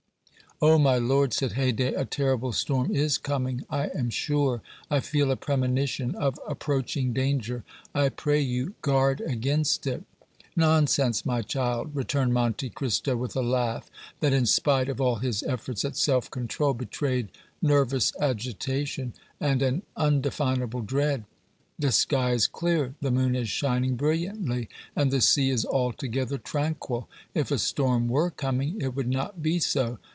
[0.63, 0.77] "Oh!
[0.77, 5.35] my lord," said Haydée, "a terrible storm is coming, I am sure; I feel a
[5.35, 7.63] premonition Of approaching danger.
[7.95, 10.03] I pray you, guard against it."
[10.55, 15.41] "Nonsense, my child," returned Monte Cristo, with a laugh that, in spite of all his
[15.41, 17.29] efforts at self control, betrayed
[17.59, 21.23] nervous agitation and an undefinable dread.
[21.79, 27.09] "The sky is clear, the moon is shining brilliantly and the sea is altogether tranquil;
[27.33, 29.97] if a storm were coming it would not be so.